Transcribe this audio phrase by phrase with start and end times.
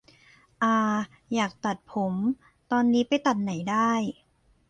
[0.63, 0.77] อา
[1.33, 2.13] อยากตัดผม
[2.71, 3.91] ตอนนี้ไปตัดไหนได้